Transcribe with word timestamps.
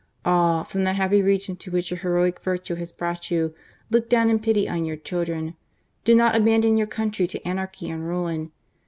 Ah! 0.25 0.63
from 0.63 0.83
that 0.83 0.95
happy 0.95 1.21
region 1.21 1.55
to 1.57 1.69
which 1.69 1.91
your 1.91 1.99
heroic 1.99 2.39
virtue 2.41 2.73
has 2.73 2.91
brought 2.91 3.29
you, 3.29 3.53
look 3.91 4.09
down 4.09 4.31
in 4.31 4.39
pity 4.39 4.67
on 4.67 4.83
your 4.83 4.95
children! 4.95 5.55
Do 6.05 6.15
not 6.15 6.35
abandon 6.35 6.75
your 6.75 6.87
country 6.87 7.27
to 7.27 7.47
anarchy 7.47 7.87
and 7.87 8.07
ruin 8.07 8.51